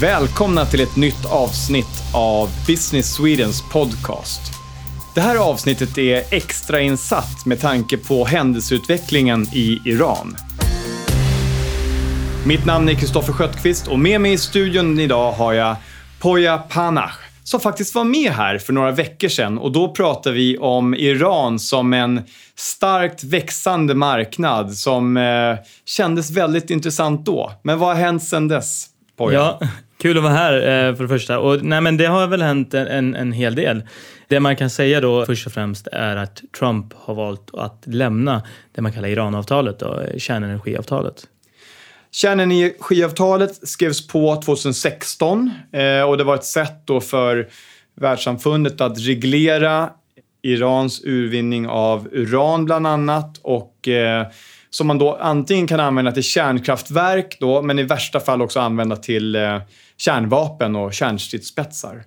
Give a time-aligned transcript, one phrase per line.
[0.00, 4.40] Välkomna till ett nytt avsnitt av Business Swedens podcast.
[5.14, 10.36] Det här avsnittet är extrainsatt med tanke på händelseutvecklingen i Iran.
[12.46, 15.76] Mitt namn är Kristoffer Sköttqvist och med mig i studion idag har jag
[16.20, 20.58] Poya Panach som faktiskt var med här för några veckor sedan och då pratade vi
[20.58, 22.22] om Iran som en
[22.56, 27.52] starkt växande marknad som eh, kändes väldigt intressant då.
[27.62, 28.86] Men vad har hänt sedan dess?
[29.16, 29.56] Poya?
[29.60, 29.68] Ja,
[30.00, 31.38] kul att vara här eh, för det första.
[31.38, 33.82] Och, nej, men det har väl hänt en, en, en hel del.
[34.28, 38.42] Det man kan säga då först och främst är att Trump har valt att lämna
[38.72, 41.26] det man kallar Iranavtalet, då, kärnenergiavtalet.
[42.12, 47.48] Kärnenergiavtalet skrevs på 2016 eh, och det var ett sätt då för
[47.94, 49.90] världssamfundet att reglera
[50.42, 54.26] Irans urvinning av uran bland annat och eh,
[54.70, 58.96] som man då antingen kan använda till kärnkraftverk då, men i värsta fall också använda
[58.96, 59.58] till eh,
[59.96, 62.04] kärnvapen och kärnstridsspetsar.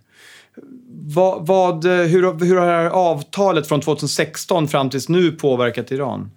[1.06, 6.32] Vad, vad, hur, hur har det här avtalet från 2016 fram tills nu påverkat Iran?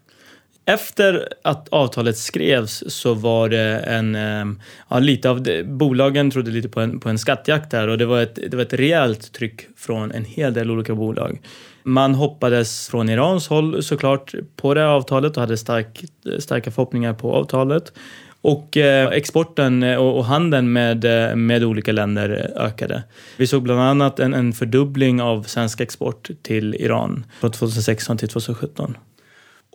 [0.68, 4.14] Efter att avtalet skrevs så var det en...
[4.14, 7.98] Ehm, ja, lite av det, bolagen trodde lite på en, på en skattjakt där och
[7.98, 11.40] det var, ett, det var ett rejält tryck från en hel del olika bolag.
[11.82, 16.04] Man hoppades från Irans håll såklart på det här avtalet och hade stark,
[16.38, 17.92] starka förhoppningar på avtalet.
[18.40, 23.02] Och eh, exporten och, och handeln med, eh, med olika länder ökade.
[23.36, 28.28] Vi såg bland annat en, en fördubbling av svensk export till Iran från 2016 till
[28.28, 28.96] 2017.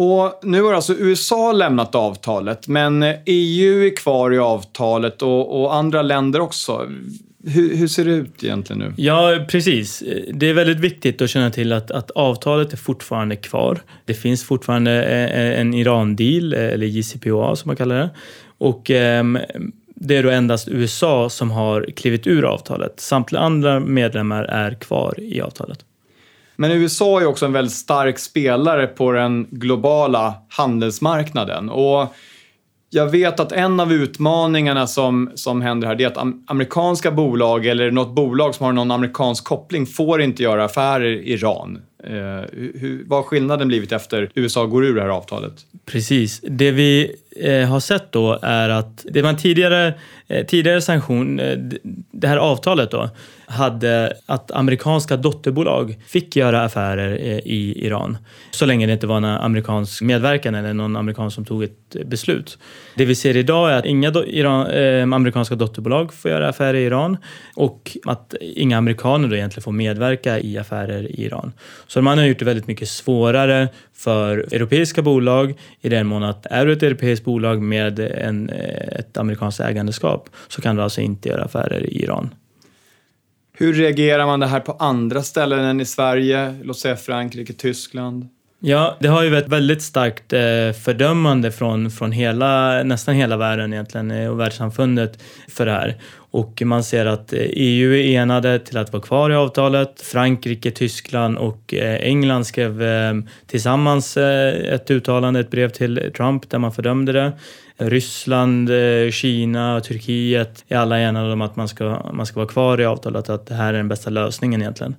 [0.04, 5.62] Och nu har alltså USA lämnat avtalet, men eh, EU är kvar i avtalet och,
[5.62, 6.88] och andra länder också.
[7.46, 8.94] Hur, hur, ser det ut egentligen nu?
[8.98, 10.04] Ja, precis.
[10.34, 13.82] Det är väldigt viktigt att känna till att, att avtalet är fortfarande kvar.
[14.06, 18.10] Det finns fortfarande eh, en Iran-deal, eh, eller JCPOA som man kallar det.
[18.58, 19.24] Och eh,
[19.96, 23.00] det är då endast USA som har klivit ur avtalet.
[23.00, 25.86] Samtliga andra medlemmar är kvar i avtalet.
[26.56, 31.70] Men USA är också en väldigt stark spelare på den globala handelsmarknaden.
[31.70, 32.14] Och
[32.90, 36.18] jag vet att en av utmaningarna som, som händer här är att
[36.48, 41.34] amerikanska bolag eller något bolag som har någon amerikansk koppling får inte göra affärer i
[41.34, 41.82] Iran.
[42.04, 45.54] Eh, hur, vad har skillnaden blivit efter USA går ur det här avtalet?
[45.86, 46.42] Precis.
[46.44, 49.94] Det vi eh, har sett då är att det var en tidigare,
[50.28, 51.58] eh, tidigare sanktion, eh,
[52.12, 53.10] det här avtalet då,
[53.52, 58.18] hade att amerikanska dotterbolag fick göra affärer eh, i Iran.
[58.52, 62.58] Så länge det inte var en amerikansk medverkan eller någon amerikan som tog ett beslut.
[62.96, 66.74] Det vi ser idag är att inga do Iran, eh, amerikanska dotterbolag får göra affärer
[66.74, 67.18] i Iran
[67.56, 71.52] och att inga amerikaner då egentligen får medverka i affärer i Iran.
[71.92, 76.46] Så man har gjort det väldigt mycket svårare för europeiska bolag i den mån att
[76.46, 81.02] är du ett europeiskt bolag med en, eh, ett amerikanskt ägandeskap så kan du alltså
[81.02, 82.34] inte göra affärer i Iran.
[83.54, 86.56] Hur reagerar man det här på andra ställen än i Sverige?
[86.64, 88.28] Låt säga Frankrike, Tyskland?
[88.64, 93.74] Ja, det har ju varit väldigt starkt eh, fördömande från, från hela, nästan hela världen
[93.74, 95.96] egentligen eh, och världssamfundet för det här.
[96.14, 100.02] Och man ser att eh, EU är enade till att vara kvar i avtalet.
[100.02, 102.84] Frankrike, Tyskland och England skrev
[103.48, 107.32] tillsammans ett uttalande, ett brev till Trump där man fördömde det.
[107.78, 108.70] Ryssland,
[109.12, 112.86] Kina och Turkiet är alla enade om att man ska, man ska vara kvar i
[112.86, 114.96] avtalet, att det här är den bästa lösningen egentligen.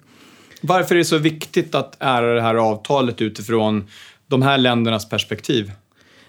[0.63, 3.89] Varför är det så viktigt att ära det här avtalet utifrån
[4.27, 5.73] de här ländernas perspektiv?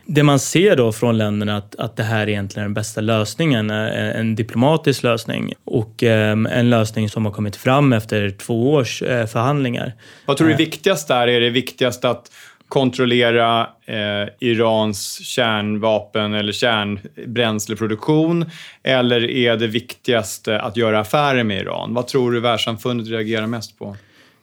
[0.06, 3.70] Det man ser då från länderna att, att det här egentligen är den bästa lösningen,
[3.70, 9.26] en diplomatisk lösning och eh, en lösning som har kommit fram efter två års eh,
[9.26, 9.94] förhandlingar.
[10.26, 11.28] Vad tror du är viktigast där?
[11.28, 12.32] Är det viktigast att
[12.68, 18.46] kontrollera eh, Irans kärnvapen eller kärnbränsleproduktion?
[18.84, 21.94] Eller är det viktigaste att göra affärer med Iran?
[21.94, 23.96] Vad tror du världssamfundet reagerar mest på?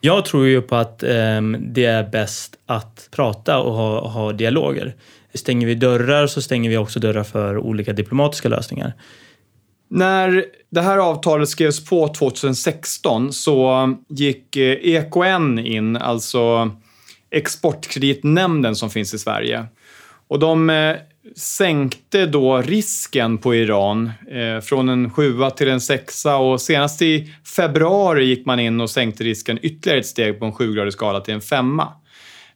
[0.03, 4.95] Jag tror ju på att eh, det är bäst att prata och ha, ha dialoger.
[5.33, 8.93] Stänger vi dörrar så stänger vi också dörrar för olika diplomatiska lösningar.
[9.89, 16.71] När det här avtalet skrevs på 2016 så gick eh, EKN in, alltså
[17.29, 19.65] Exportkreditnämnden som finns i Sverige.
[20.27, 20.95] Och de eh,
[21.35, 27.33] sänkte då risken på Iran eh, från en sjua till en sexa och senast i
[27.55, 31.33] februari gick man in och sänkte risken ytterligare ett steg på en sjugradig skala till
[31.33, 31.93] en femma.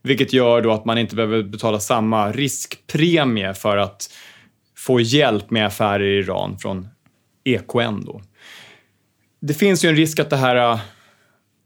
[0.01, 4.09] Vilket gör då att man inte behöver betala samma riskpremie för att
[4.77, 6.87] få hjälp med affärer i Iran från
[7.43, 8.21] EKN då.
[9.41, 10.79] Det finns ju en risk att det här äh,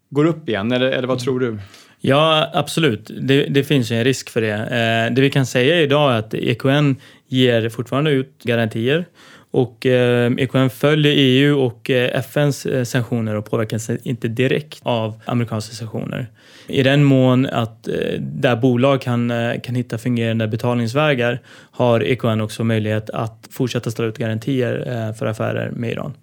[0.10, 1.60] går upp igen, eller, eller vad tror du?
[2.02, 3.12] Ja, absolut.
[3.22, 4.54] Det, det finns ju en risk för det.
[4.54, 6.96] Eh, det vi kan säga idag är att EKN
[7.28, 9.06] ger fortfarande ut garantier
[9.52, 15.22] och eh, EKN följer EU och eh, FNs eh, sanktioner och påverkas inte direkt av
[15.26, 16.28] amerikanska sanktioner.
[16.68, 21.40] I den mån att eh, där bolag kan, eh, kan hitta fungerande betalningsvägar
[21.72, 26.14] har EKN också möjlighet att fortsätta ställa ut garantier eh, för affärer med Iran.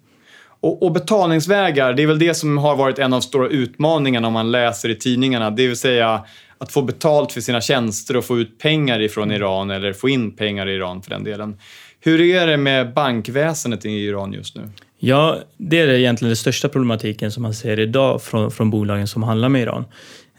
[0.67, 4.27] Och, och, betalningsvägar, det är väl det som har varit en av de stora utmaningarna
[4.27, 5.49] om man läser i tidningarna.
[5.49, 6.25] Det vill säga
[6.57, 10.35] att få betalt för sina tjänster och få ut pengar ifrån Iran eller få in
[10.35, 11.57] pengar i Iran för den delen.
[11.99, 14.69] Hur är det med bankväsendet i Iran just nu?
[14.99, 19.23] Ja, det är egentligen den största problematiken som man ser idag från, från bolagen som
[19.23, 19.85] handlar med Iran.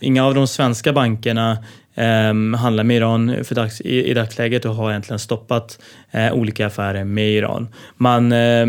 [0.00, 1.59] Inga av de svenska bankerna
[1.95, 5.79] eh, handlar med Iran för dags, i, i dagsläget och har egentligen stoppat
[6.11, 7.69] eh, olika affärer med Iran.
[7.97, 8.67] Man, eh,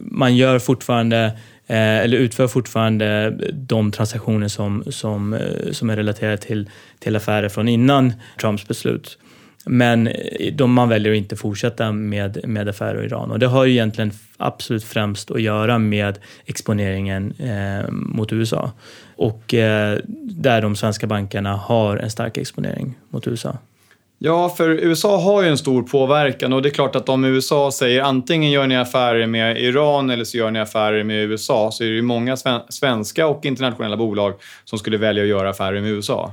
[0.00, 1.24] man gör fortfarande
[1.66, 7.48] eh, eller utför fortfarande de transaktioner som, som, eh, som är relaterade till, till affärer
[7.48, 9.18] från innan Trumps beslut.
[9.66, 13.46] Men eh, de, man väljer att inte fortsätta med, med affärer i Iran och det
[13.46, 18.72] har ju egentligen absolut främst att göra med exponeringen eh, mot USA
[19.20, 23.58] och eh, där de svenska bankerna har en stark exponering mot USA.
[24.18, 27.70] Ja, för USA har ju en stor påverkan och det är klart att om USA
[27.70, 31.84] säger antingen gör ni affärer med Iran eller så gör ni affärer med USA så
[31.84, 32.36] är det ju många
[32.68, 34.34] svenska och internationella bolag
[34.64, 36.32] som skulle välja att göra affärer med USA.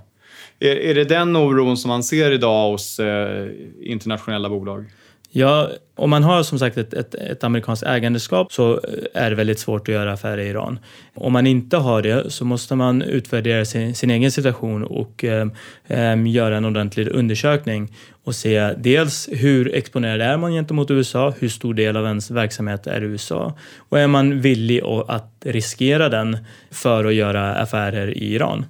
[0.59, 3.47] Är, är det den oron som man ser idag hos eh,
[3.81, 4.85] internationella bolag?
[5.29, 9.35] Ja, om man har som sagt ett, ett, ett, amerikanskt ägandeskap så eh, är det
[9.35, 10.79] väldigt svårt att göra affärer i Iran.
[11.13, 15.47] Om man inte har det så måste man utvärdera sin, sin egen situation och eh,
[15.87, 17.93] eh göra en ordentlig undersökning
[18.23, 22.87] och se dels hur exponerad är man gentemot USA, hur stor del av ens verksamhet
[22.87, 26.37] är USA och är man villig att riskera den
[26.71, 28.65] för att göra affärer i Iran.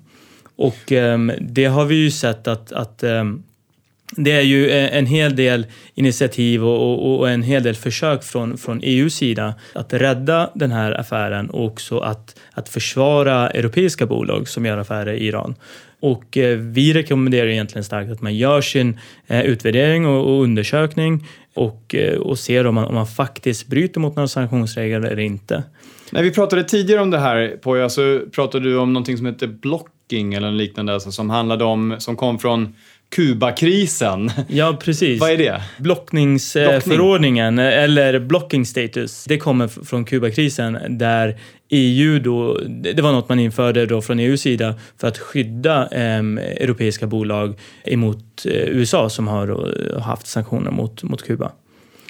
[0.55, 3.43] Och um, det har vi ju sett att, att um,
[4.15, 5.65] det är ju eh, en hel del
[5.95, 10.91] initiativ och, och, en hel del försök från, från EUs sida att rädda den här
[10.91, 15.55] affären och också att, att försvara europeiska bolag som gör affärer i Iran.
[15.99, 21.95] Och eh, vi rekommenderar egentligen starkt att man gör sin eh, utvärdering och, undersökning och,
[22.19, 25.63] och ser om man, om man faktiskt bryter mot några sanktionsregler eller inte.
[26.11, 29.47] När vi pratade tidigare om det här, Poya, så pratade du om någonting som heter
[29.47, 32.75] Blocking eller liknande alltså, som handlade om, som kom från
[33.09, 34.31] Kubakrisen.
[34.47, 35.19] Ja, precis.
[35.19, 35.61] Vad är det?
[35.77, 37.73] Blockningsförordningen, Blockning.
[37.83, 41.39] eller blocking status, det kommer från Kubakrisen där
[41.69, 46.19] EU då, det var något man införde då från EUs sida för att skydda eh,
[46.63, 51.51] europeiska bolag emot eh, USA som har då, haft sanktioner mot, mot Kuba.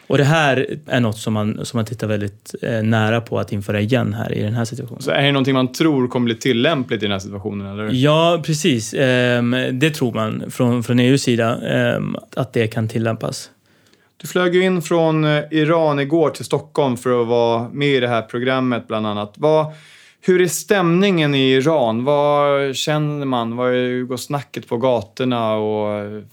[0.08, 3.52] Och det här är något som man, som man tittar väldigt eh, nära på att
[3.52, 5.02] införa igen här i den här situationen.
[5.02, 7.68] Så är det någonting man tror kommer bli tillämpligt i den här situationen?
[7.68, 7.90] Eller?
[7.94, 8.94] Ja, precis.
[8.94, 12.02] Eh, det tror man från, från EUs sida, eh,
[12.36, 13.50] att det kan tillämpas.
[14.18, 18.00] Du flög ju in från eh, Iran igår till Stockholm för att vara med i
[18.00, 19.34] det här programmet bland annat.
[19.38, 19.66] Vad,
[20.22, 22.04] hur är stämningen i Iran?
[22.04, 23.56] Vad känner man?
[23.56, 23.72] Vad
[24.08, 25.56] går snacket på gatorna?
[25.56, 26.24] Och,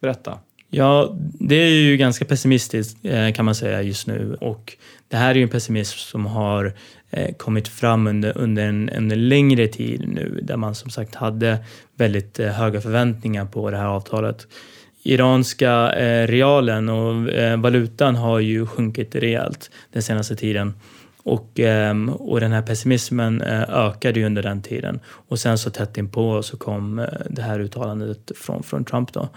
[0.00, 0.38] berätta.
[0.70, 4.76] Ja, det är ju ganska pessimistiskt eh, kan man säga just nu och
[5.08, 6.72] det här är ju en pessimism som har
[7.10, 11.58] eh, kommit fram under, under en, en längre tid nu där man som sagt hade
[11.96, 14.46] väldigt eh, höga förväntningar på det här avtalet.
[15.02, 15.88] Iranska
[16.26, 20.74] realen och valutan har ju sjunkit rejält den senaste tiden.
[21.22, 25.00] Och, ehm, och den här pessimismen ökade ju under den tiden.
[25.06, 29.28] Och sen så tätt inpå så kom det här uttalandet från, från Trump då.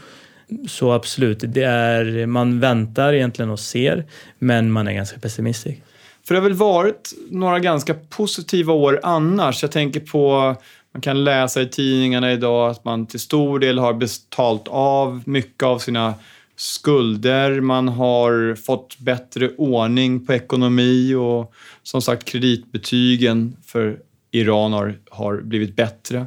[0.67, 4.05] Så absolut, det är, man väntar egentligen och ser,
[4.39, 5.81] men man är ganska pessimistisk.
[6.27, 9.61] För det har väl varit några ganska positiva år annars.
[9.61, 10.55] Jag tänker på,
[10.93, 15.63] man kan läsa i tidningarna idag att man till stor del har betalt av mycket
[15.63, 16.13] av sina
[16.55, 21.53] skulder, man har fått bättre ordning på ekonomi och
[21.83, 23.99] som sagt kreditbetygen för
[24.31, 26.25] Iran har, har blivit bättre.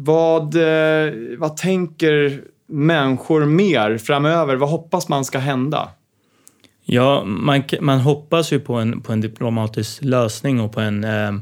[0.00, 4.56] Vad, eh, vad tänker människor mer framöver?
[4.56, 5.88] Vad hoppas man ska hända?
[6.84, 11.32] Ja, man, man hoppas ju på en, på en diplomatisk lösning och på en, eh,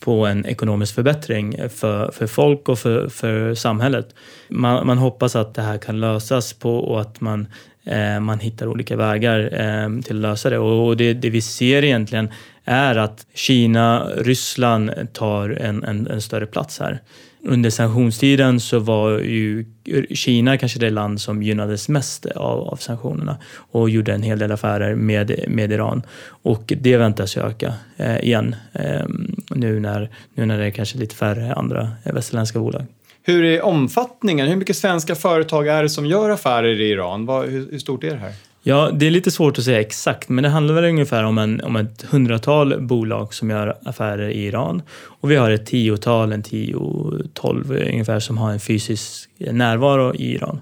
[0.00, 4.14] på en ekonomisk förbättring för, för folk och för, för samhället.
[4.48, 7.46] Man, man hoppas att det här kan lösas på och att man,
[7.84, 10.58] eh, man hittar olika vägar eh, till att lösa det.
[10.58, 12.28] Och, och det, det vi ser egentligen
[12.64, 17.00] är att Kina, Ryssland tar en, en, en större plats här
[17.44, 19.64] under sanktionstiden så var ju
[20.10, 24.52] Kina kanske det land som gynnades mest av, av sanktionerna och gjorde en hel del
[24.52, 26.02] affärer med, med Iran.
[26.26, 29.06] Och det väntas öka eh, igen eh,
[29.50, 32.86] nu, när, nu när det är kanske lite färre andra västerländska bolag.
[33.22, 34.48] Hur är omfattningen?
[34.48, 37.26] Hur mycket svenska företag är det som gör affärer i Iran?
[37.26, 38.32] Vad, hur, hur stort är det här?
[38.66, 41.60] Ja, det är lite svårt att säga exakt, men det handlar väl ungefär om, en,
[41.60, 44.82] om ett hundratal bolag som gör affärer i Iran.
[45.20, 46.78] Och vi har ett tiotal, en tio,
[47.32, 50.60] tolv ungefär, som har en fysisk närvaro i Iran.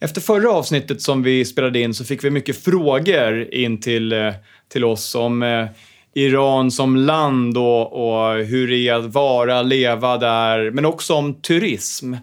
[0.00, 4.32] Efter förra avsnittet som vi spelade in så fick vi mycket frågor in till, eh,
[4.68, 5.66] till oss om eh,
[6.14, 11.34] Iran som land och, och hur det är att vara, leva där, men också om
[11.34, 12.14] turism.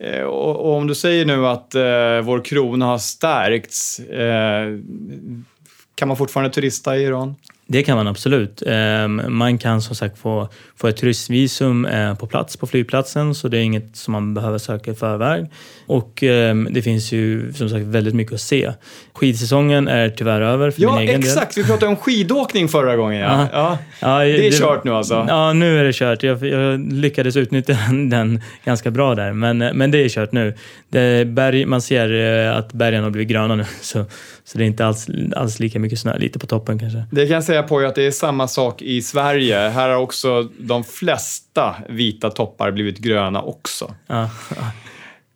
[0.00, 4.78] Eh, och, och, om du säger nu att eh, vår krona har stärkts, eh,
[5.94, 7.34] kan man fortfarande turista i Iran?
[7.72, 8.62] Det kan man absolut.
[8.66, 13.48] Ehm, man kan som sagt få, få ett turistvisum eh, på plats på flygplatsen så
[13.48, 15.46] det är inget som man behöver söka i förväg.
[15.86, 18.72] Och ehm, det finns ju som sagt väldigt mycket att se.
[19.14, 21.54] Skidsäsongen är tyvärr över för ja, min egen exakt.
[21.54, 21.64] del.
[21.64, 23.20] Vi pratade om skidåkning förra gången.
[23.20, 23.48] Ja.
[23.52, 23.78] ja.
[24.00, 25.26] ja det är kört nu alltså.
[25.28, 26.22] Ja, nu är det kört.
[26.22, 27.76] Jag, jag lyckades utnyttja
[28.10, 30.54] den ganska bra där, men, men det är kört nu.
[30.88, 32.14] Det berg, man ser
[32.48, 34.04] eh, att bergen har blivit gröna nu, så,
[34.52, 36.18] så det är inte alls, alls lika mycket snö.
[36.18, 37.04] Lite på toppen kanske.
[37.10, 39.56] Det kan jag säga på att det är samma sak i Sverige.
[39.56, 43.94] Här har också de flesta vita toppar blivit gröna också.
[44.06, 44.30] Ja.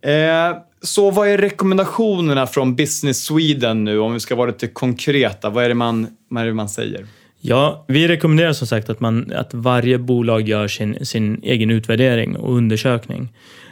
[0.05, 5.51] Eh, så vad är rekommendationerna från Business Sweden nu, om vi ska vara lite konkreta?
[5.51, 7.07] Vad är det man, vad är det man säger?
[7.41, 12.37] Ja, vi rekommenderar som sagt att, man, att varje bolag gör sin, sin egen utvärdering
[12.37, 13.29] och undersökning.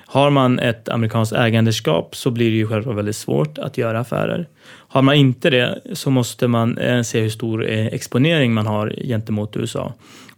[0.07, 4.49] Har man ett amerikanskt ägandeskap så blir det ju självklart väldigt svårt att göra affärer.
[4.93, 8.95] Har man inte det så måste man eh, se hur stor eh, exponering man har
[9.05, 9.93] gentemot USA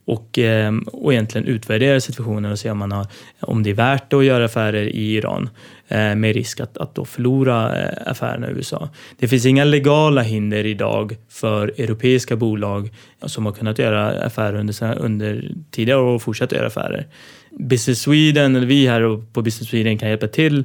[0.05, 3.07] och, eh, och egentligen utvärdera situationen och se om, man har,
[3.41, 5.49] om det är värt det att göra affärer i Iran
[5.89, 7.67] med risk att, att då förlora
[8.07, 8.89] affärerna i USA.
[9.19, 12.91] Det finns inga legala hinder idag för europeiska bolag
[13.23, 17.07] som har kunnat göra affärer under, under tidigare år och fortsätta göra affärer.
[17.51, 20.65] Business Sweden, eller vi här på Business Sweden kan hjälpa till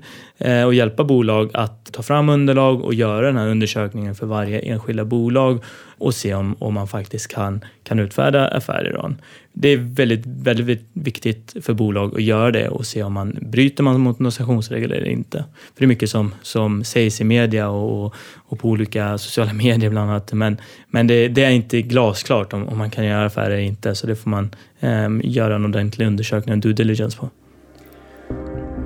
[0.66, 5.06] och hjälpa bolag att ta fram underlag och göra den här undersökningen för varje enskilda
[5.06, 5.64] bolag
[5.98, 9.16] och se om, om man faktiskt kan, kan utfärda affärer.
[9.54, 13.84] Det är väldigt, väldigt viktigt för bolag att göra det och se om man bryter
[13.84, 15.38] man mot några eller inte.
[15.54, 19.90] För det är mycket som, som sägs i media och, och på olika sociala medier
[19.90, 20.34] bland annat.
[20.34, 23.96] Men, men det, det är inte glasklart om, om man kan göra affärer eller inte
[23.96, 27.30] så det får man eh, göra en ordentlig undersökning, en due diligence på.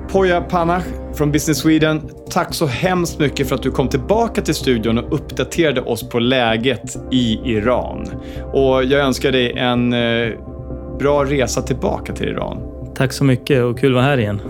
[0.08, 4.54] Poya Panach från Business Sweden, tack så hemskt mycket för att du kom tillbaka till
[4.54, 8.08] studion och uppdaterade oss på läget i Iran.
[8.52, 10.28] Och jag önskar dig en eh,
[10.98, 12.58] bra resa tillbaka till Iran.
[12.94, 14.40] Tack så mycket och kul att vara här igen.